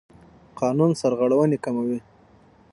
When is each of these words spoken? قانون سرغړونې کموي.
قانون 0.59 0.91
سرغړونې 1.01 1.57
کموي. 1.65 1.99